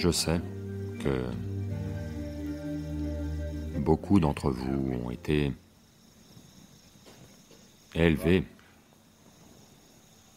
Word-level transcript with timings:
Je 0.00 0.10
sais 0.10 0.40
que 1.04 1.26
beaucoup 3.80 4.18
d'entre 4.18 4.50
vous 4.50 4.94
ont 4.94 5.10
été 5.10 5.52
élevés 7.94 8.44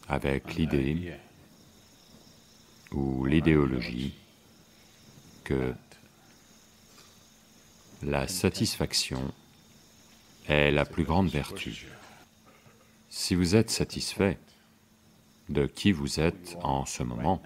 avec 0.06 0.56
l'idée 0.56 1.14
ou 2.92 3.24
l'idéologie 3.24 4.12
que 5.44 5.72
la 8.02 8.28
satisfaction 8.28 9.32
est 10.46 10.72
la 10.72 10.84
plus 10.84 11.04
grande 11.04 11.30
vertu. 11.30 11.86
Si 13.08 13.34
vous 13.34 13.56
êtes 13.56 13.70
satisfait 13.70 14.36
de 15.48 15.64
qui 15.64 15.90
vous 15.90 16.20
êtes 16.20 16.58
en 16.62 16.84
ce 16.84 17.02
moment, 17.02 17.40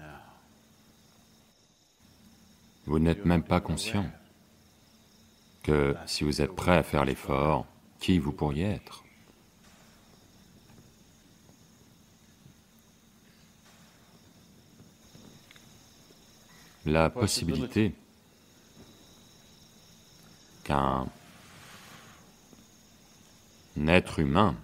vous 2.89 2.97
n'êtes 2.97 3.23
même 3.23 3.43
pas 3.43 3.61
conscient 3.61 4.09
que 5.61 5.95
si 6.07 6.23
vous 6.23 6.41
êtes 6.41 6.55
prêt 6.55 6.75
à 6.75 6.81
faire 6.81 7.05
l'effort, 7.05 7.67
qui 7.99 8.17
vous 8.17 8.31
pourriez 8.31 8.65
être? 8.65 9.03
La 16.87 17.11
possibilité 17.11 17.93
qu'un 20.63 21.07
être 23.85 24.17
humain 24.17 24.55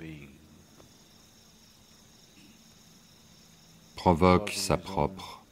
provoque 3.96 4.52
sa 4.56 4.78
propre 4.78 5.44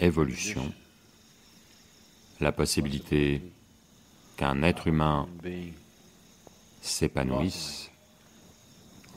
évolution, 0.00 0.74
la 2.40 2.52
possibilité 2.52 3.42
qu'un 4.36 4.62
être 4.62 4.86
humain 4.86 5.28
s'épanouisse 6.80 7.90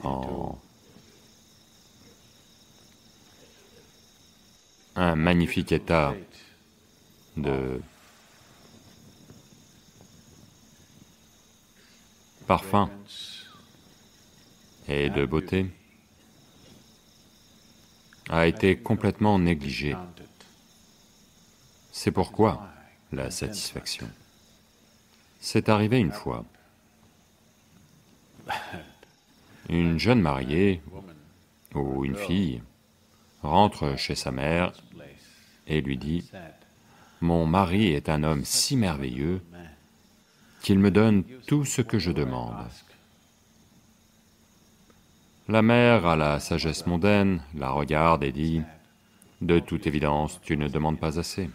en 0.02 0.58
un 4.96 5.16
magnifique 5.16 5.72
état 5.72 6.14
de 7.36 7.80
parfum 12.46 12.90
et 14.88 15.08
de 15.08 15.24
beauté 15.24 15.66
a 18.28 18.46
été 18.46 18.76
complètement 18.76 19.38
négligé. 19.38 19.96
C'est 21.92 22.10
pourquoi 22.10 22.68
la 23.12 23.30
satisfaction. 23.30 24.08
C'est 25.40 25.68
arrivé 25.68 25.98
une 25.98 26.12
fois. 26.12 26.44
Une 29.68 29.98
jeune 29.98 30.20
mariée 30.20 30.82
ou 31.74 32.04
une 32.04 32.16
fille 32.16 32.62
rentre 33.42 33.96
chez 33.96 34.14
sa 34.14 34.30
mère 34.30 34.72
et 35.66 35.80
lui 35.80 35.96
dit, 35.96 36.30
«Mon 37.20 37.46
mari 37.46 37.88
est 37.88 38.08
un 38.08 38.24
homme 38.24 38.44
si 38.44 38.76
merveilleux 38.76 39.40
qu'il 40.62 40.78
me 40.78 40.90
donne 40.90 41.24
tout 41.46 41.64
ce 41.64 41.82
que 41.82 41.98
je 41.98 42.12
demande.» 42.12 42.54
La 45.48 45.62
mère, 45.62 46.06
à 46.06 46.16
la 46.16 46.40
sagesse 46.40 46.86
mondaine, 46.86 47.42
la 47.54 47.70
regarde 47.70 48.24
et 48.24 48.32
dit, 48.32 48.62
«De 49.40 49.58
toute 49.58 49.86
évidence, 49.86 50.40
tu 50.42 50.56
ne 50.56 50.68
demandes 50.68 51.00
pas 51.00 51.18
assez.» 51.18 51.50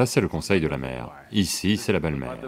Ça, 0.00 0.06
c'est 0.06 0.22
le 0.22 0.28
conseil 0.28 0.62
de 0.62 0.66
la 0.66 0.78
mère. 0.78 1.12
Ici, 1.30 1.76
c'est 1.76 1.92
la 1.92 2.00
belle-mère. 2.00 2.38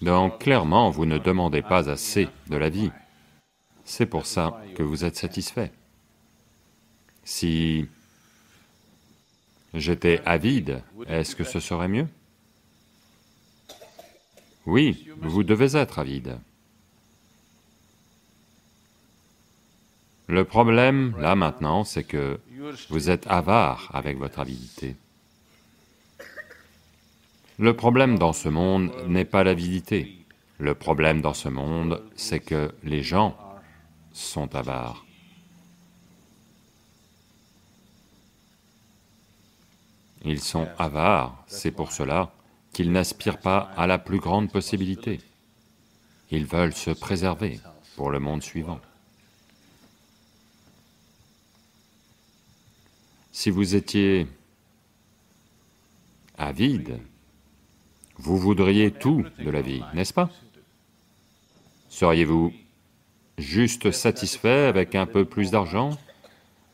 Donc, 0.00 0.40
clairement, 0.40 0.90
vous 0.90 1.06
ne 1.06 1.16
demandez 1.16 1.62
pas 1.62 1.88
assez 1.88 2.28
de 2.48 2.56
la 2.56 2.70
vie. 2.70 2.90
C'est 3.84 4.06
pour 4.06 4.26
ça 4.26 4.60
que 4.74 4.82
vous 4.82 5.04
êtes 5.04 5.14
satisfait. 5.14 5.70
Si 7.22 7.88
j'étais 9.74 10.20
avide, 10.24 10.82
est-ce 11.06 11.36
que 11.36 11.44
ce 11.44 11.60
serait 11.60 11.86
mieux? 11.86 12.08
Oui, 14.66 15.08
vous 15.20 15.44
devez 15.44 15.76
être 15.76 16.00
avide. 16.00 16.40
Le 20.32 20.46
problème, 20.46 21.14
là 21.18 21.34
maintenant, 21.34 21.84
c'est 21.84 22.04
que 22.04 22.40
vous 22.88 23.10
êtes 23.10 23.26
avare 23.26 23.90
avec 23.92 24.16
votre 24.16 24.38
avidité. 24.38 24.96
Le 27.58 27.76
problème 27.76 28.18
dans 28.18 28.32
ce 28.32 28.48
monde 28.48 28.90
n'est 29.08 29.26
pas 29.26 29.44
l'avidité. 29.44 30.16
Le 30.56 30.74
problème 30.74 31.20
dans 31.20 31.34
ce 31.34 31.50
monde, 31.50 32.02
c'est 32.16 32.40
que 32.40 32.72
les 32.82 33.02
gens 33.02 33.36
sont 34.14 34.56
avares. 34.56 35.04
Ils 40.24 40.40
sont 40.40 40.66
avares, 40.78 41.44
c'est 41.46 41.72
pour 41.72 41.92
cela 41.92 42.32
qu'ils 42.72 42.90
n'aspirent 42.90 43.40
pas 43.40 43.70
à 43.76 43.86
la 43.86 43.98
plus 43.98 44.18
grande 44.18 44.50
possibilité. 44.50 45.20
Ils 46.30 46.46
veulent 46.46 46.72
se 46.72 46.90
préserver 46.90 47.60
pour 47.96 48.10
le 48.10 48.18
monde 48.18 48.42
suivant. 48.42 48.80
Si 53.32 53.48
vous 53.48 53.74
étiez 53.74 54.26
avide, 56.36 56.98
vous 58.18 58.36
voudriez 58.36 58.90
tout 58.90 59.24
de 59.42 59.50
la 59.50 59.62
vie, 59.62 59.82
n'est-ce 59.94 60.12
pas? 60.12 60.30
Seriez-vous 61.88 62.52
juste 63.38 63.90
satisfait 63.90 64.66
avec 64.66 64.94
un 64.94 65.06
peu 65.06 65.24
plus 65.24 65.50
d'argent, 65.50 65.98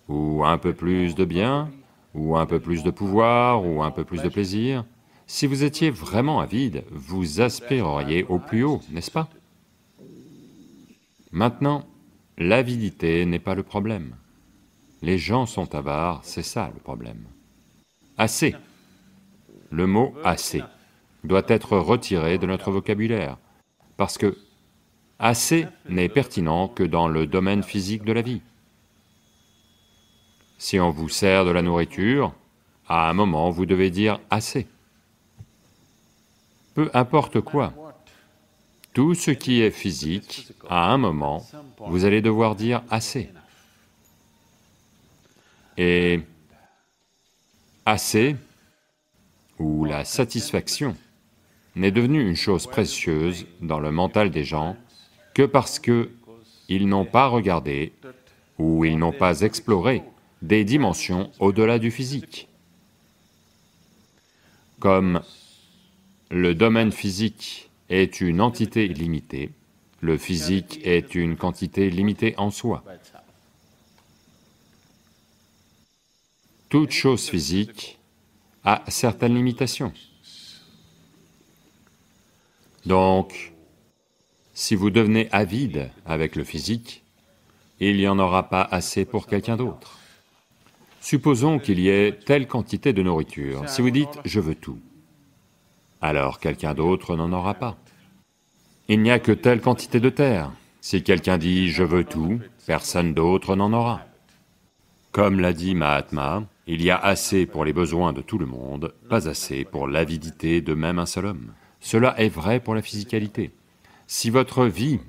ou 0.09 0.45
un 0.45 0.59
peu 0.59 0.75
plus 0.75 1.15
de 1.15 1.25
biens, 1.25 1.71
ou 2.15 2.37
un 2.37 2.47
peu 2.47 2.59
plus 2.59 2.83
de 2.83 2.91
pouvoir, 2.91 3.65
ou 3.65 3.85
un 3.85 3.93
peu 3.93 4.05
plus 4.05 4.23
de 4.23 4.29
plaisir? 4.29 4.85
Si 5.29 5.47
vous 5.47 5.63
étiez 5.63 5.91
vraiment 5.91 6.41
avide, 6.41 6.83
vous 6.91 7.41
aspireriez 7.41 8.25
au 8.25 8.41
plus 8.41 8.65
haut, 8.65 8.81
n'est-ce 8.91 9.13
pas? 9.13 9.29
Maintenant, 11.31 11.87
l'avidité 12.37 13.25
n'est 13.27 13.39
pas 13.39 13.55
le 13.55 13.63
problème. 13.63 14.17
Les 15.03 15.19
gens 15.19 15.47
sont 15.47 15.75
avares, 15.75 16.21
c'est 16.25 16.43
ça 16.43 16.71
le 16.75 16.81
problème. 16.81 17.25
Assez. 18.17 18.55
Le 19.71 19.87
mot 19.87 20.15
«assez» 20.25 20.63
doit 21.25 21.45
être 21.49 21.77
retiré 21.77 22.39
de 22.39 22.47
notre 22.47 22.71
vocabulaire, 22.71 23.37
parce 23.97 24.19
que 24.19 24.37
assez 25.19 25.67
n'est 25.89 26.09
pertinent 26.09 26.69
que 26.69 26.83
dans 26.83 27.09
le 27.09 27.27
domaine 27.27 27.63
physique 27.63 28.05
de 28.05 28.13
la 28.13 28.23
vie. 28.23 28.41
Si 30.59 30.81
on 30.81 30.91
vous 30.91 31.09
sert 31.09 31.45
de 31.45 31.51
la 31.51 31.63
nourriture, 31.63 32.35
à 32.89 33.09
un 33.09 33.13
moment 33.13 33.51
vous 33.51 33.67
devez 33.67 33.91
dire 33.91 34.21
assez. 34.31 34.67
Peu 36.75 36.91
importe 36.95 37.41
quoi, 37.41 37.73
tout 38.95 39.15
ce 39.15 39.31
qui 39.31 39.61
est 39.61 39.71
physique, 39.71 40.49
à 40.69 40.93
un 40.93 40.99
moment, 40.99 41.47
vous 41.87 42.05
allez 42.05 42.23
devoir 42.23 42.55
dire 42.55 42.83
assez. 42.91 43.31
Et 45.79 46.21
assez, 47.87 48.37
ou 49.59 49.85
la 49.85 50.05
satisfaction, 50.05 50.97
n'est 51.77 51.93
devenue 51.93 52.29
une 52.29 52.37
chose 52.37 52.67
précieuse 52.67 53.47
dans 53.63 53.79
le 53.79 53.93
mental 53.93 54.31
des 54.31 54.45
gens 54.45 54.77
que 55.35 55.45
parce 55.45 55.79
que 55.79 56.11
ils 56.69 56.89
n'ont 56.89 57.05
pas 57.05 57.29
regardé 57.29 57.93
ou 58.59 58.85
ils 58.85 58.99
n'ont 58.99 59.13
pas 59.13 59.41
exploré 59.43 60.03
des 60.43 60.65
dimensions 60.65 61.31
au-delà 61.39 61.79
du 61.79 61.93
physique. 61.93 62.49
Comme 64.81 65.23
le 66.31 66.55
domaine 66.55 66.93
physique 66.93 67.71
est 67.89 68.21
une 68.21 68.41
entité 68.41 68.89
limitée, 68.89 69.51
le 70.01 70.19
physique 70.19 70.81
est 70.85 71.15
une 71.15 71.37
quantité 71.37 71.89
limitée 71.91 72.35
en 72.37 72.51
soi. 72.51 72.85
Toute 76.69 76.91
chose 76.91 77.29
physique 77.29 77.99
a 78.65 78.83
certaines 78.89 79.35
limitations. 79.35 79.93
Donc, 82.85 83.53
si 84.55 84.75
vous 84.75 84.91
devenez 84.91 85.29
avide 85.31 85.91
avec 86.05 86.37
le 86.37 86.45
physique, 86.45 87.03
il 87.81 87.97
n'y 87.97 88.09
en 88.09 88.19
aura 88.19 88.49
pas 88.49 88.63
assez 88.63 89.05
pour 89.05 89.27
quelqu'un 89.27 89.57
d'autre. 89.57 89.99
Supposons 91.01 91.59
qu'il 91.59 91.79
y 91.79 91.89
ait 91.89 92.13
telle 92.13 92.49
quantité 92.49 92.93
de 92.93 93.03
nourriture, 93.03 93.69
si 93.69 93.83
vous 93.83 93.91
dites 93.91 94.19
«je 94.25 94.41
veux 94.41 94.57
tout», 94.57 94.79
alors 96.01 96.41
quelqu'un 96.41 96.75
d'autre 96.75 97.17
n'en 97.17 97.33
aura 97.33 97.55
pas. 97.55 97.77
il 98.89 99.03
n'y 99.03 99.11
a 99.11 99.19
que 99.19 99.33
telle 99.33 99.61
quantité 99.61 100.01
de 100.01 100.11
terre. 100.11 100.51
Si 100.81 101.03
quelqu'un 101.03 101.39
dit 101.39 101.69
«je 101.71 101.83
veux 101.83 102.05
tout», 102.05 102.41
personne 102.67 103.15
d'autre 103.15 103.55
n'en 103.55 103.73
aura. 103.73 104.08
Comme 105.19 105.41
l'a 105.41 105.53
dit 105.53 105.75
Mahatma, 105.75 106.45
il 106.69 106.81
y 106.81 106.93
a 106.93 106.97
assez 106.97 107.45
pour 107.45 107.65
les 107.65 107.73
besoins 107.73 108.13
de 108.13 108.21
tout 108.21 108.39
le 108.39 108.47
monde, 108.47 108.95
pas 109.09 109.29
assez 109.29 109.65
pour 109.65 109.89
l'avidité 109.89 110.61
de 110.61 110.75
même 110.75 111.01
un 111.01 111.07
seul 111.07 111.27
homme. 111.27 111.55
Cela 111.81 112.15
est 112.21 112.29
vrai 112.29 112.61
pour 112.61 112.77
la 112.77 112.83
physicalité. 112.83 113.51
Si 114.07 114.31
votre 114.31 114.67
vie 114.67 115.01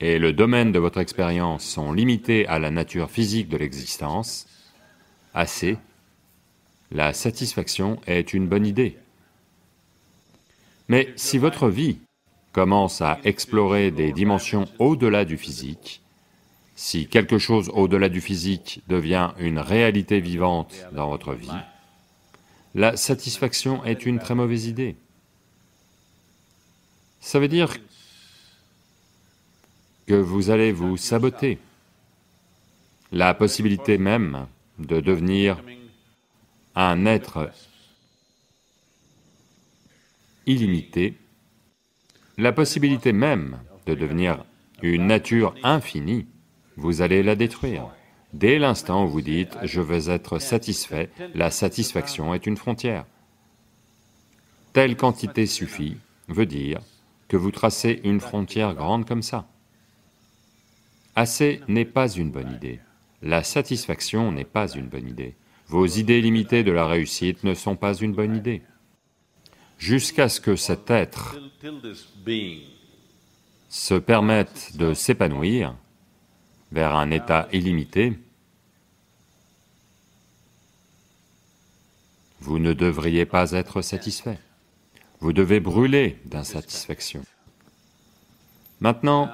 et 0.00 0.18
le 0.18 0.32
domaine 0.32 0.72
de 0.72 0.78
votre 0.78 1.00
expérience 1.00 1.66
sont 1.66 1.92
limités 1.92 2.46
à 2.46 2.58
la 2.58 2.70
nature 2.70 3.10
physique 3.10 3.50
de 3.50 3.58
l'existence, 3.58 4.46
assez, 5.34 5.76
la 6.92 7.12
satisfaction 7.12 8.00
est 8.06 8.32
une 8.32 8.48
bonne 8.48 8.66
idée. 8.66 8.96
Mais 10.88 11.12
si 11.14 11.36
votre 11.36 11.68
vie 11.68 11.98
commence 12.52 13.02
à 13.02 13.18
explorer 13.24 13.90
des 13.90 14.12
dimensions 14.12 14.64
au-delà 14.78 15.26
du 15.26 15.36
physique, 15.36 16.00
si 16.80 17.06
quelque 17.06 17.36
chose 17.36 17.68
au-delà 17.74 18.08
du 18.08 18.22
physique 18.22 18.80
devient 18.88 19.32
une 19.38 19.58
réalité 19.58 20.18
vivante 20.18 20.86
dans 20.92 21.10
votre 21.10 21.34
vie, 21.34 21.60
la 22.74 22.96
satisfaction 22.96 23.84
est 23.84 24.06
une 24.06 24.18
très 24.18 24.34
mauvaise 24.34 24.64
idée. 24.64 24.96
Ça 27.20 27.38
veut 27.38 27.48
dire 27.48 27.76
que 30.06 30.14
vous 30.14 30.48
allez 30.48 30.72
vous 30.72 30.96
saboter. 30.96 31.58
La 33.12 33.34
possibilité 33.34 33.98
même 33.98 34.46
de 34.78 35.00
devenir 35.00 35.62
un 36.74 37.04
être 37.04 37.50
illimité, 40.46 41.14
la 42.38 42.52
possibilité 42.52 43.12
même 43.12 43.58
de 43.84 43.94
devenir 43.94 44.46
une 44.80 45.08
nature 45.08 45.54
infinie, 45.62 46.26
vous 46.80 47.02
allez 47.02 47.22
la 47.22 47.36
détruire. 47.36 47.88
Dès 48.32 48.58
l'instant 48.58 49.04
où 49.04 49.08
vous 49.08 49.20
dites 49.20 49.56
«je 49.64 49.82
veux 49.82 50.08
être 50.08 50.38
satisfait», 50.38 51.10
la 51.34 51.50
satisfaction 51.50 52.32
est 52.32 52.46
une 52.46 52.56
frontière. 52.56 53.04
Telle 54.72 54.96
quantité 54.96 55.46
suffit 55.46 55.98
veut 56.28 56.46
dire 56.46 56.80
que 57.28 57.36
vous 57.36 57.50
tracez 57.50 58.00
une 58.04 58.20
frontière 58.20 58.74
grande 58.74 59.06
comme 59.06 59.22
ça. 59.22 59.46
Assez 61.16 61.60
n'est 61.68 61.84
pas 61.84 62.08
une 62.08 62.30
bonne 62.30 62.52
idée, 62.52 62.80
la 63.20 63.42
satisfaction 63.42 64.32
n'est 64.32 64.44
pas 64.44 64.68
une 64.68 64.86
bonne 64.86 65.08
idée, 65.08 65.34
vos 65.66 65.86
idées 65.86 66.22
limitées 66.22 66.64
de 66.64 66.72
la 66.72 66.86
réussite 66.86 67.44
ne 67.44 67.52
sont 67.52 67.76
pas 67.76 67.94
une 67.94 68.14
bonne 68.14 68.36
idée. 68.36 68.62
Jusqu'à 69.76 70.28
ce 70.28 70.40
que 70.40 70.56
cet 70.56 70.90
être 70.90 71.38
se 73.68 73.94
permette 73.94 74.76
de 74.76 74.94
s'épanouir, 74.94 75.74
vers 76.72 76.94
un 76.94 77.10
état 77.10 77.48
illimité, 77.52 78.18
vous 82.40 82.58
ne 82.58 82.72
devriez 82.72 83.26
pas 83.26 83.52
être 83.52 83.82
satisfait. 83.82 84.38
Vous 85.20 85.32
devez 85.32 85.60
brûler 85.60 86.18
d'insatisfaction. 86.24 87.22
Maintenant, 88.80 89.30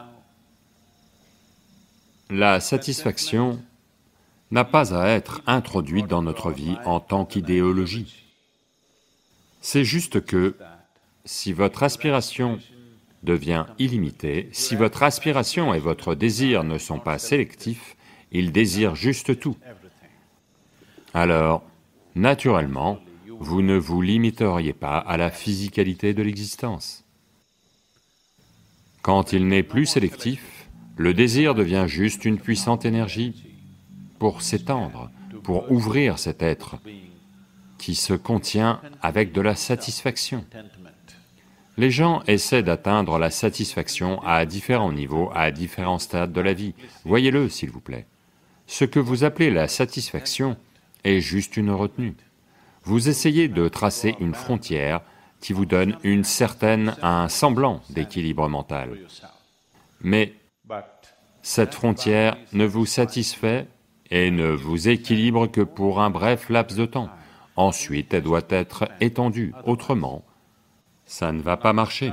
la 2.31 2.59
satisfaction 2.59 3.63
n'a 4.51 4.65
pas 4.65 4.95
à 4.95 5.09
être 5.09 5.43
introduite 5.47 6.09
dans 6.09 6.23
notre 6.23 6.51
vie 6.51 6.77
en 6.85 6.99
tant 6.99 7.25
qu'idéologie. 7.25 8.25
C'est 9.61 9.85
juste 9.85 10.25
que, 10.25 10.57
si 11.25 11.53
votre 11.53 11.83
aspiration 11.83 12.59
devient 13.27 13.67
illimité, 13.79 14.49
si 14.53 14.75
votre 14.75 15.03
aspiration 15.03 15.75
et 15.75 15.79
votre 15.79 16.15
désir 16.15 16.65
ne 16.65 16.79
sont 16.79 16.99
pas 16.99 17.19
sélectifs, 17.19 17.97
ils 18.33 18.53
désirent 18.53 18.95
juste 18.95 19.39
tout. 19.39 19.57
Alors, 21.13 21.63
naturellement, 22.15 22.99
vous 23.39 23.61
ne 23.61 23.77
vous 23.77 24.01
limiteriez 24.01 24.73
pas 24.73 24.97
à 24.99 25.19
la 25.19 25.31
physicalité 25.31 26.15
de 26.15 26.23
l'existence. 26.23 27.05
Quand 29.03 29.33
il 29.33 29.47
n'est 29.47 29.63
plus 29.63 29.87
sélectif, 29.87 30.69
le 30.97 31.13
désir 31.13 31.55
devient 31.55 31.85
juste 31.87 32.25
une 32.25 32.39
puissante 32.39 32.87
énergie 32.87 33.45
pour 34.19 34.41
s'étendre, 34.41 35.11
pour 35.43 35.71
ouvrir 35.71 36.19
cet 36.19 36.43
être 36.43 36.77
qui 37.79 37.95
se 37.95 38.15
contient 38.15 38.81
avec 39.03 39.33
de 39.33 39.41
la 39.41 39.55
satisfaction. 39.55 40.45
Les 41.79 41.91
gens 41.91 42.23
essaient 42.27 42.63
d'atteindre 42.63 43.19
la 43.19 43.31
satisfaction 43.31 44.23
à 44.23 44.47
différents 44.47 44.93
niveaux, 44.93 45.31
à 45.35 45.51
différents 45.51 45.99
stades 45.99 46.33
de 46.33 46.41
la 46.41 46.55
vie. 46.55 46.75
Voyez-le, 47.05 47.49
s'il 47.49 47.71
vous 47.71 47.81
plaît. 47.81 48.07
Ce 48.67 48.85
que 48.85 48.99
vous 48.99 49.25
appelez 49.25 49.51
la 49.51 49.69
satisfaction 49.69 50.57
est 51.05 51.21
juste 51.21 51.57
une 51.57 51.71
retenue. 51.71 52.17
Vous 52.83 53.09
essayez 53.09 53.49
de 53.49 53.69
tracer 53.69 54.17
une 54.21 54.35
frontière 54.35 55.03
qui 55.41 55.53
vous 55.53 55.67
donne 55.67 55.97
une 56.03 56.25
certaine, 56.25 56.97
un 57.03 57.29
semblant 57.29 57.83
d'équilibre 57.91 58.49
mental. 58.49 58.99
Mais 60.01 60.35
cette 61.43 61.75
frontière 61.75 62.37
ne 62.53 62.65
vous 62.65 62.87
satisfait 62.87 63.67
et 64.11 64.31
ne 64.31 64.49
vous 64.49 64.89
équilibre 64.89 65.47
que 65.47 65.61
pour 65.61 66.01
un 66.01 66.11
bref 66.11 66.49
laps 66.49 66.77
de 66.77 66.87
temps. 66.87 67.11
Ensuite, 67.57 68.13
elle 68.15 68.23
doit 68.23 68.47
être 68.51 68.89
étendue, 69.01 69.55
autrement, 69.65 70.25
ça 71.07 71.33
ne 71.33 71.41
va 71.41 71.57
pas 71.57 71.73
marcher. 71.73 72.13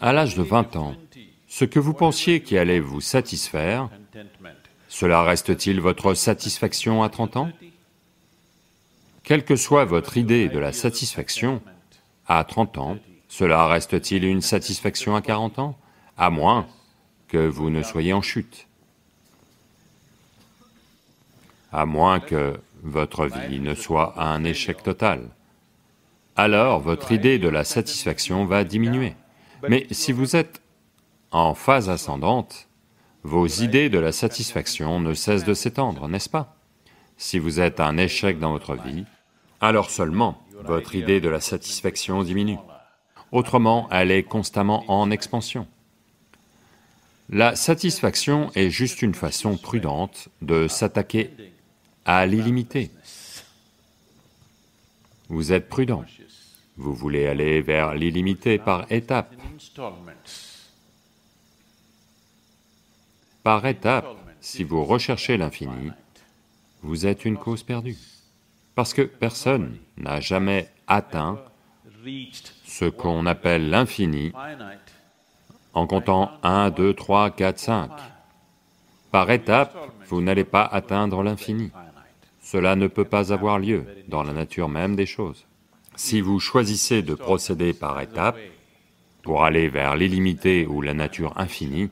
À 0.00 0.12
l'âge 0.12 0.34
de 0.36 0.42
20 0.42 0.76
ans, 0.76 0.94
ce 1.48 1.64
que 1.64 1.78
vous 1.78 1.94
pensiez 1.94 2.42
qui 2.42 2.56
allait 2.56 2.80
vous 2.80 3.00
satisfaire, 3.00 3.90
cela 4.88 5.22
reste-t-il 5.22 5.80
votre 5.80 6.14
satisfaction 6.14 7.02
à 7.02 7.08
30 7.08 7.36
ans? 7.36 7.50
Quelle 9.24 9.44
que 9.44 9.56
soit 9.56 9.84
votre 9.84 10.16
idée 10.16 10.48
de 10.48 10.58
la 10.58 10.72
satisfaction, 10.72 11.62
à 12.26 12.44
30 12.44 12.78
ans, 12.78 12.98
cela 13.28 13.66
reste-t-il 13.66 14.24
une 14.24 14.42
satisfaction 14.42 15.16
à 15.16 15.22
40 15.22 15.58
ans? 15.58 15.78
À 16.16 16.30
moins 16.30 16.66
que 17.28 17.38
vous 17.38 17.70
ne 17.70 17.82
soyez 17.82 18.12
en 18.12 18.22
chute. 18.22 18.66
À 21.72 21.86
moins 21.86 22.20
que 22.20 22.60
votre 22.82 23.26
vie 23.26 23.58
ne 23.60 23.74
soit 23.74 24.14
un 24.22 24.44
échec 24.44 24.82
total 24.82 25.28
alors 26.36 26.80
votre 26.80 27.12
idée 27.12 27.38
de 27.38 27.48
la 27.48 27.64
satisfaction 27.64 28.44
va 28.44 28.64
diminuer. 28.64 29.14
Mais 29.68 29.86
si 29.90 30.12
vous 30.12 30.36
êtes 30.36 30.60
en 31.30 31.54
phase 31.54 31.88
ascendante, 31.88 32.68
vos 33.22 33.46
idées 33.46 33.88
de 33.88 33.98
la 33.98 34.12
satisfaction 34.12 35.00
ne 35.00 35.14
cessent 35.14 35.44
de 35.44 35.54
s'étendre, 35.54 36.08
n'est-ce 36.08 36.28
pas? 36.28 36.56
Si 37.16 37.38
vous 37.38 37.60
êtes 37.60 37.80
un 37.80 37.96
échec 37.96 38.38
dans 38.38 38.52
votre 38.52 38.74
vie, 38.74 39.04
alors 39.60 39.90
seulement 39.90 40.42
votre 40.62 40.94
idée 40.94 41.20
de 41.20 41.28
la 41.28 41.40
satisfaction 41.40 42.22
diminue. 42.22 42.58
Autrement, 43.32 43.88
elle 43.90 44.10
est 44.10 44.22
constamment 44.22 44.84
en 44.88 45.10
expansion. 45.10 45.66
La 47.30 47.56
satisfaction 47.56 48.50
est 48.54 48.70
juste 48.70 49.00
une 49.00 49.14
façon 49.14 49.56
prudente 49.56 50.28
de 50.42 50.68
s'attaquer 50.68 51.30
à 52.04 52.26
l'illimité. 52.26 52.90
Vous 55.28 55.52
êtes 55.52 55.68
prudent, 55.68 56.04
vous 56.76 56.94
voulez 56.94 57.26
aller 57.26 57.60
vers 57.62 57.94
l'illimité 57.94 58.58
par 58.58 58.90
étapes. 58.90 59.34
Par 63.42 63.66
étapes, 63.66 64.06
si 64.40 64.64
vous 64.64 64.84
recherchez 64.84 65.36
l'infini, 65.36 65.92
vous 66.82 67.06
êtes 67.06 67.24
une 67.24 67.38
cause 67.38 67.62
perdue. 67.62 67.98
Parce 68.74 68.92
que 68.92 69.02
personne 69.02 69.76
n'a 69.96 70.20
jamais 70.20 70.68
atteint 70.86 71.40
ce 72.66 72.84
qu'on 72.84 73.24
appelle 73.26 73.70
l'infini 73.70 74.32
en 75.72 75.86
comptant 75.86 76.32
1, 76.42 76.70
2, 76.70 76.94
3, 76.94 77.30
4, 77.30 77.58
5. 77.58 77.90
Par 79.10 79.30
étapes, 79.30 79.76
vous 80.08 80.20
n'allez 80.20 80.44
pas 80.44 80.64
atteindre 80.64 81.22
l'infini. 81.22 81.70
Cela 82.44 82.76
ne 82.76 82.88
peut 82.88 83.06
pas 83.06 83.32
avoir 83.32 83.58
lieu 83.58 83.86
dans 84.06 84.22
la 84.22 84.34
nature 84.34 84.68
même 84.68 84.96
des 84.96 85.06
choses. 85.06 85.46
Si 85.96 86.20
vous 86.20 86.38
choisissez 86.38 87.00
de 87.00 87.14
procéder 87.14 87.72
par 87.72 87.98
étapes 88.02 88.38
pour 89.22 89.44
aller 89.44 89.68
vers 89.70 89.96
l'illimité 89.96 90.66
ou 90.66 90.82
la 90.82 90.92
nature 90.92 91.32
infinie, 91.36 91.88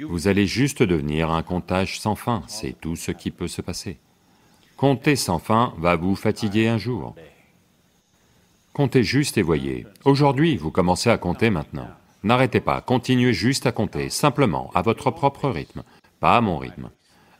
vous 0.00 0.26
allez 0.26 0.46
juste 0.46 0.82
devenir 0.82 1.30
un 1.30 1.42
comptage 1.42 2.00
sans 2.00 2.14
fin, 2.14 2.42
c'est 2.48 2.80
tout 2.80 2.96
ce 2.96 3.12
qui 3.12 3.30
peut 3.30 3.46
se 3.46 3.60
passer. 3.60 3.98
Compter 4.78 5.16
sans 5.16 5.38
fin 5.38 5.74
va 5.76 5.96
vous 5.96 6.16
fatiguer 6.16 6.66
un 6.66 6.78
jour. 6.78 7.14
Comptez 8.72 9.04
juste 9.04 9.36
et 9.36 9.42
voyez. 9.42 9.86
Aujourd'hui, 10.06 10.56
vous 10.56 10.70
commencez 10.70 11.10
à 11.10 11.18
compter 11.18 11.50
maintenant. 11.50 11.88
N'arrêtez 12.22 12.60
pas, 12.60 12.80
continuez 12.80 13.34
juste 13.34 13.66
à 13.66 13.72
compter, 13.72 14.08
simplement, 14.08 14.70
à 14.74 14.80
votre 14.80 15.10
propre 15.10 15.50
rythme, 15.50 15.82
pas 16.20 16.38
à 16.38 16.40
mon 16.40 16.56
rythme. 16.56 16.88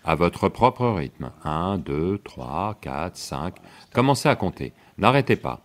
À 0.05 0.15
votre 0.15 0.49
propre 0.49 0.87
rythme. 0.89 1.33
1, 1.45 1.79
2, 1.79 2.19
3, 2.19 2.79
4, 2.81 3.17
5, 3.17 3.55
commencez 3.93 4.29
à 4.29 4.37
compter, 4.37 4.73
n'arrêtez 4.99 5.37
pas. 5.37 5.63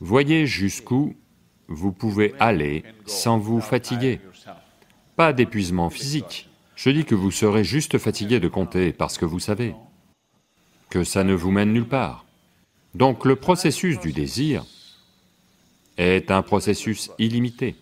Voyez 0.00 0.46
jusqu'où 0.46 1.14
vous 1.68 1.92
pouvez 1.92 2.34
aller 2.38 2.84
sans 3.06 3.38
vous 3.38 3.60
fatiguer. 3.60 4.20
Pas 5.16 5.32
d'épuisement 5.32 5.88
physique. 5.90 6.48
Je 6.74 6.90
dis 6.90 7.04
que 7.04 7.14
vous 7.14 7.30
serez 7.30 7.64
juste 7.64 7.96
fatigué 7.98 8.38
de 8.38 8.48
compter 8.48 8.92
parce 8.92 9.16
que 9.16 9.24
vous 9.24 9.40
savez 9.40 9.74
que 10.90 11.04
ça 11.04 11.24
ne 11.24 11.34
vous 11.34 11.50
mène 11.50 11.72
nulle 11.72 11.88
part. 11.88 12.26
Donc 12.94 13.24
le 13.24 13.36
processus 13.36 13.98
du 13.98 14.12
désir 14.12 14.64
est 15.96 16.30
un 16.30 16.42
processus 16.42 17.10
illimité, 17.18 17.76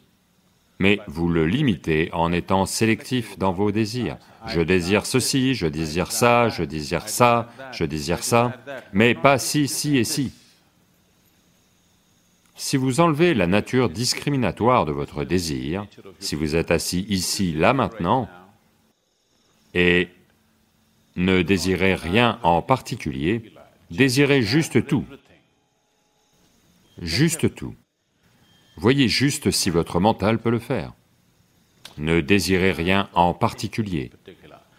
mais 0.78 1.00
vous 1.06 1.28
le 1.28 1.46
limitez 1.46 2.10
en 2.12 2.32
étant 2.32 2.66
sélectif 2.66 3.38
dans 3.38 3.52
vos 3.52 3.70
désirs. 3.70 4.16
Je 4.46 4.60
désire 4.60 5.06
ceci, 5.06 5.54
je 5.54 5.66
désire 5.66 6.12
ça, 6.12 6.48
je 6.48 6.62
désire 6.62 7.08
ça, 7.08 7.50
je 7.72 7.84
désire 7.84 8.22
ça, 8.22 8.58
mais 8.92 9.14
pas 9.14 9.38
si, 9.38 9.68
si 9.68 9.96
et 9.96 10.04
si. 10.04 10.32
Si 12.56 12.76
vous 12.76 13.00
enlevez 13.00 13.34
la 13.34 13.46
nature 13.46 13.88
discriminatoire 13.88 14.84
de 14.84 14.92
votre 14.92 15.24
désir, 15.24 15.86
si 16.20 16.34
vous 16.34 16.54
êtes 16.54 16.70
assis 16.70 17.04
ici, 17.08 17.52
là, 17.52 17.72
maintenant, 17.72 18.28
et 19.74 20.08
ne 21.16 21.42
désirez 21.42 21.94
rien 21.94 22.38
en 22.42 22.62
particulier, 22.62 23.52
désirez 23.90 24.42
juste 24.42 24.86
tout, 24.86 25.04
juste 27.00 27.54
tout. 27.54 27.74
Voyez 28.76 29.08
juste 29.08 29.50
si 29.50 29.70
votre 29.70 30.00
mental 30.00 30.38
peut 30.38 30.50
le 30.50 30.58
faire. 30.58 30.92
Ne 31.96 32.20
désirez 32.20 32.72
rien 32.72 33.08
en 33.14 33.34
particulier, 33.34 34.10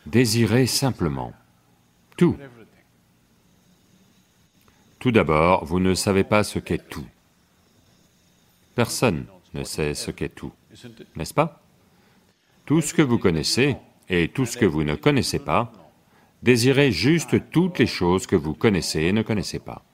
désirez 0.06 0.68
simplement 0.68 1.34
tout. 2.18 2.38
Tout 5.00 5.12
d'abord, 5.12 5.64
vous 5.66 5.80
ne 5.80 5.94
savez 5.94 6.24
pas 6.24 6.44
ce 6.44 6.60
qu'est 6.60 6.90
tout. 6.90 7.08
Personne 8.74 9.26
ne 9.54 9.64
sait 9.64 9.94
ce 9.94 10.12
qu'est 10.12 10.34
tout, 10.34 10.52
n'est-ce 11.16 11.34
pas? 11.34 11.62
Tout 12.66 12.82
ce 12.82 12.94
que 12.94 13.02
vous 13.02 13.20
connaissez 13.20 13.78
et 14.10 14.28
tout 14.28 14.46
ce 14.46 14.58
que 14.58 14.66
vous 14.66 14.84
ne 14.84 14.96
connaissez 14.96 15.40
pas, 15.40 15.72
désirez 16.44 16.92
juste 16.92 17.50
toutes 17.52 17.80
les 17.80 17.88
choses 17.88 18.28
que 18.28 18.36
vous 18.36 18.54
connaissez 18.54 19.02
et 19.04 19.14
ne 19.14 19.22
connaissez 19.22 19.60
pas. 19.60 19.86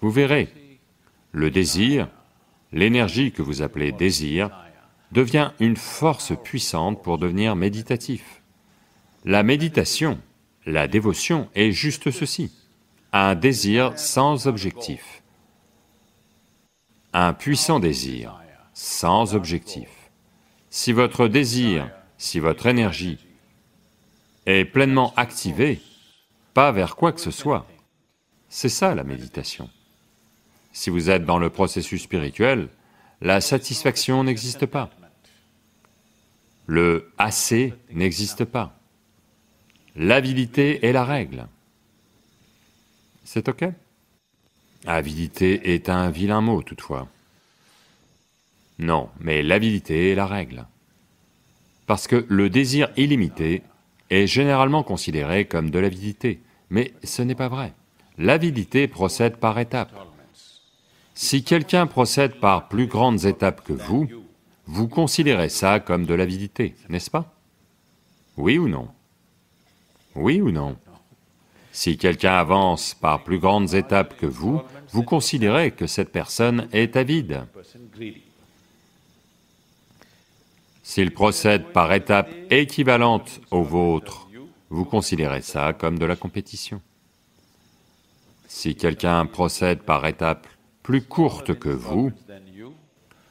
Vous 0.00 0.10
verrez, 0.10 0.48
le 1.32 1.50
désir, 1.50 2.08
l'énergie 2.72 3.32
que 3.32 3.42
vous 3.42 3.62
appelez 3.62 3.92
désir, 3.92 4.50
devient 5.12 5.52
une 5.58 5.76
force 5.76 6.32
puissante 6.42 7.02
pour 7.02 7.18
devenir 7.18 7.56
méditatif. 7.56 8.42
La 9.24 9.42
méditation, 9.42 10.18
la 10.66 10.86
dévotion 10.86 11.48
est 11.54 11.72
juste 11.72 12.10
ceci, 12.10 12.52
un 13.12 13.34
désir 13.34 13.98
sans 13.98 14.46
objectif 14.46 15.22
un 17.12 17.32
puissant 17.32 17.80
désir, 17.80 18.40
sans 18.74 19.34
objectif. 19.34 19.88
Si 20.70 20.92
votre 20.92 21.28
désir, 21.28 21.90
si 22.18 22.38
votre 22.38 22.66
énergie 22.66 23.18
est 24.46 24.64
pleinement 24.64 25.14
activée, 25.16 25.80
pas 26.54 26.70
vers 26.72 26.96
quoi 26.96 27.12
que 27.12 27.20
ce 27.20 27.30
soit, 27.30 27.66
c'est 28.48 28.68
ça 28.68 28.94
la 28.94 29.04
méditation. 29.04 29.70
Si 30.78 30.90
vous 30.90 31.10
êtes 31.10 31.24
dans 31.24 31.40
le 31.40 31.50
processus 31.50 32.02
spirituel, 32.02 32.68
la 33.20 33.40
satisfaction 33.40 34.22
n'existe 34.22 34.64
pas. 34.64 34.90
Le 36.66 37.10
assez 37.18 37.74
n'existe 37.90 38.44
pas. 38.44 38.78
L'avidité 39.96 40.86
est 40.86 40.92
la 40.92 41.04
règle. 41.04 41.48
C'est 43.24 43.48
OK? 43.48 43.64
Avidité 44.86 45.74
est 45.74 45.88
un 45.88 46.10
vilain 46.10 46.42
mot 46.42 46.62
toutefois. 46.62 47.08
Non, 48.78 49.08
mais 49.18 49.42
l'avidité 49.42 50.12
est 50.12 50.14
la 50.14 50.28
règle. 50.28 50.64
Parce 51.88 52.06
que 52.06 52.24
le 52.28 52.50
désir 52.50 52.88
illimité 52.96 53.64
est 54.10 54.28
généralement 54.28 54.84
considéré 54.84 55.44
comme 55.44 55.70
de 55.70 55.80
l'avidité, 55.80 56.40
mais 56.70 56.94
ce 57.02 57.22
n'est 57.22 57.34
pas 57.34 57.48
vrai. 57.48 57.72
L'avidité 58.16 58.86
procède 58.86 59.38
par 59.38 59.58
étapes. 59.58 60.07
Si 61.20 61.42
quelqu'un 61.42 61.88
procède 61.88 62.38
par 62.38 62.68
plus 62.68 62.86
grandes 62.86 63.24
étapes 63.24 63.64
que 63.64 63.72
vous, 63.72 64.08
vous 64.66 64.86
considérez 64.86 65.48
ça 65.48 65.80
comme 65.80 66.06
de 66.06 66.14
l'avidité, 66.14 66.76
n'est-ce 66.88 67.10
pas? 67.10 67.34
Oui 68.36 68.56
ou 68.56 68.68
non? 68.68 68.86
Oui 70.14 70.40
ou 70.40 70.52
non? 70.52 70.76
Si 71.72 71.98
quelqu'un 71.98 72.34
avance 72.34 72.94
par 72.94 73.24
plus 73.24 73.40
grandes 73.40 73.74
étapes 73.74 74.16
que 74.16 74.26
vous, 74.26 74.62
vous 74.92 75.02
considérez 75.02 75.72
que 75.72 75.88
cette 75.88 76.12
personne 76.12 76.68
est 76.72 76.94
avide. 76.94 77.46
S'il 80.84 81.12
procède 81.12 81.72
par 81.72 81.92
étapes 81.92 82.30
équivalentes 82.48 83.40
aux 83.50 83.64
vôtres, 83.64 84.28
vous 84.70 84.84
considérez 84.84 85.42
ça 85.42 85.72
comme 85.72 85.98
de 85.98 86.06
la 86.06 86.14
compétition. 86.14 86.80
Si 88.46 88.76
quelqu'un 88.76 89.26
procède 89.26 89.80
par 89.80 90.06
étapes 90.06 90.46
plus 90.88 91.02
courtes 91.02 91.52
que 91.52 91.68
vous, 91.68 92.12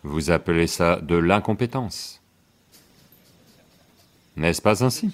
vous 0.03 0.29
appelez 0.29 0.67
ça 0.67 0.97
de 1.01 1.15
l'incompétence. 1.15 2.21
N'est-ce 4.35 4.61
pas 4.61 4.83
ainsi? 4.83 5.09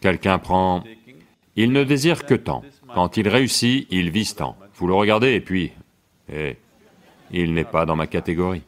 Quelqu'un 0.00 0.38
prend 0.38 0.82
il 1.54 1.72
ne 1.72 1.84
désire 1.84 2.24
que 2.24 2.32
tant. 2.32 2.64
Quand 2.94 3.18
il 3.18 3.28
réussit, 3.28 3.88
il 3.90 4.08
vise 4.08 4.34
tant. 4.34 4.56
Vous 4.76 4.86
le 4.86 4.94
regardez 4.94 5.34
et 5.34 5.42
puis... 5.42 5.70
Eh, 6.32 6.56
il 7.30 7.52
n'est 7.52 7.64
pas 7.64 7.84
dans 7.84 7.96
ma 7.96 8.06
catégorie. 8.06 8.62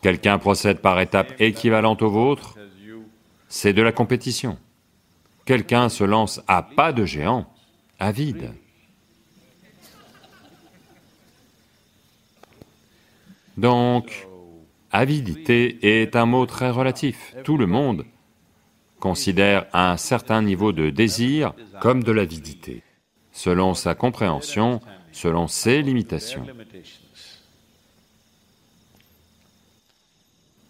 Quelqu'un 0.00 0.38
procède 0.38 0.78
par 0.78 0.98
étapes 0.98 1.38
équivalentes 1.40 2.00
aux 2.00 2.10
vôtres, 2.10 2.56
c'est 3.48 3.74
de 3.74 3.82
la 3.82 3.92
compétition. 3.92 4.56
Quelqu'un 5.44 5.90
se 5.90 6.04
lance 6.04 6.40
à 6.48 6.62
pas 6.62 6.94
de 6.94 7.04
géant, 7.04 7.46
à 7.98 8.12
vide. 8.12 8.54
Donc, 13.58 14.28
avidité 14.92 15.78
est 15.82 16.14
un 16.14 16.26
mot 16.26 16.46
très 16.46 16.70
relatif. 16.70 17.34
Tout 17.42 17.58
le 17.58 17.66
monde 17.66 18.06
considère 19.00 19.66
un 19.72 19.96
certain 19.96 20.42
niveau 20.42 20.70
de 20.70 20.90
désir 20.90 21.54
comme 21.80 22.04
de 22.04 22.12
l'avidité, 22.12 22.84
selon 23.32 23.74
sa 23.74 23.96
compréhension, 23.96 24.80
selon 25.10 25.48
ses 25.48 25.82
limitations. 25.82 26.46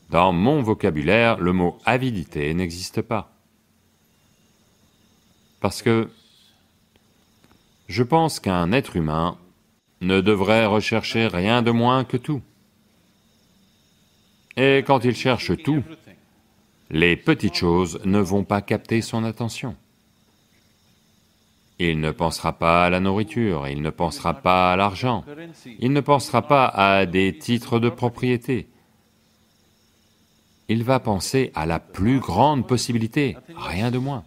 Dans 0.08 0.32
mon 0.32 0.62
vocabulaire, 0.62 1.36
le 1.36 1.52
mot 1.52 1.78
avidité 1.84 2.54
n'existe 2.54 3.02
pas. 3.02 3.30
Parce 5.60 5.82
que 5.82 6.08
je 7.86 8.02
pense 8.02 8.40
qu'un 8.40 8.72
être 8.72 8.96
humain 8.96 9.36
ne 10.00 10.22
devrait 10.22 10.64
rechercher 10.64 11.26
rien 11.26 11.60
de 11.60 11.70
moins 11.70 12.04
que 12.04 12.16
tout. 12.16 12.40
Et 14.60 14.82
quand 14.84 15.04
il 15.04 15.14
cherche 15.14 15.56
tout, 15.62 15.84
les 16.90 17.16
petites 17.16 17.54
choses 17.54 18.00
ne 18.04 18.18
vont 18.18 18.42
pas 18.42 18.60
capter 18.60 19.00
son 19.02 19.22
attention. 19.22 19.76
Il 21.78 22.00
ne 22.00 22.10
pensera 22.10 22.54
pas 22.54 22.86
à 22.86 22.90
la 22.90 22.98
nourriture, 22.98 23.68
il 23.68 23.82
ne 23.82 23.90
pensera 23.90 24.34
pas 24.34 24.72
à 24.72 24.76
l'argent, 24.76 25.24
il 25.78 25.92
ne 25.92 26.00
pensera 26.00 26.42
pas 26.42 26.66
à 26.66 27.06
des 27.06 27.38
titres 27.38 27.78
de 27.78 27.88
propriété. 27.88 28.66
Il 30.66 30.82
va 30.82 30.98
penser 30.98 31.52
à 31.54 31.64
la 31.64 31.78
plus 31.78 32.18
grande 32.18 32.66
possibilité, 32.66 33.36
rien 33.56 33.92
de 33.92 33.98
moins. 33.98 34.24